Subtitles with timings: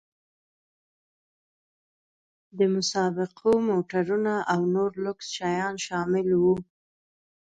[2.57, 6.55] د مسابقو موټرونه او نور لوکس شیان شامل وو.